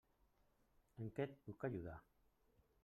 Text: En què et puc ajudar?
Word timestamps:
En 1.03 1.11
què 1.19 1.29
et 1.29 1.37
puc 1.49 1.69
ajudar? 1.71 1.99